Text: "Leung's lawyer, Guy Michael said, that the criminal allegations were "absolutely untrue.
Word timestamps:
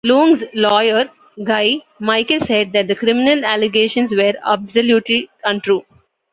"Leung's 0.03 0.43
lawyer, 0.55 1.11
Guy 1.43 1.77
Michael 1.99 2.39
said, 2.39 2.71
that 2.71 2.87
the 2.87 2.95
criminal 2.95 3.45
allegations 3.45 4.11
were 4.11 4.33
"absolutely 4.43 5.29
untrue. 5.45 5.85